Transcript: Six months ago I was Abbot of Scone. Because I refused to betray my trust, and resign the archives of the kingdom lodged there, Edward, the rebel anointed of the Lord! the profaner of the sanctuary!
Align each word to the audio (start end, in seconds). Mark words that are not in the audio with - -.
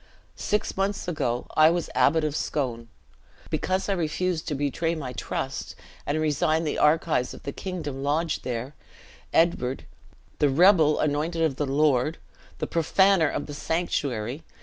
Six 0.35 0.75
months 0.75 1.07
ago 1.07 1.45
I 1.55 1.69
was 1.69 1.91
Abbot 1.93 2.23
of 2.23 2.35
Scone. 2.35 2.87
Because 3.51 3.87
I 3.87 3.93
refused 3.93 4.47
to 4.47 4.55
betray 4.55 4.95
my 4.95 5.13
trust, 5.13 5.75
and 6.07 6.19
resign 6.19 6.63
the 6.63 6.79
archives 6.79 7.35
of 7.35 7.43
the 7.43 7.51
kingdom 7.51 8.01
lodged 8.01 8.43
there, 8.43 8.73
Edward, 9.31 9.85
the 10.39 10.49
rebel 10.49 10.99
anointed 10.99 11.43
of 11.43 11.57
the 11.57 11.67
Lord! 11.67 12.17
the 12.57 12.65
profaner 12.65 13.29
of 13.29 13.45
the 13.45 13.53
sanctuary! 13.53 14.41